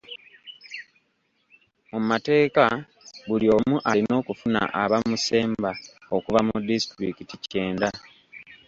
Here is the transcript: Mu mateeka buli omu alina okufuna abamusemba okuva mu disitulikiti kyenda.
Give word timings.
Mu 1.91 1.99
mateeka 2.09 2.63
buli 3.27 3.47
omu 3.57 3.75
alina 3.89 4.13
okufuna 4.21 4.61
abamusemba 4.81 5.71
okuva 6.15 6.39
mu 6.47 6.57
disitulikiti 6.67 7.35
kyenda. 7.47 7.89